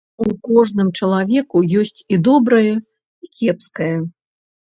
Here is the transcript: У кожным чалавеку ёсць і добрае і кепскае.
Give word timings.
У 0.23 0.27
кожным 0.47 0.87
чалавеку 1.01 1.57
ёсць 1.81 2.01
і 2.17 2.19
добрае 2.27 2.73
і 2.77 3.25
кепскае. 3.41 3.93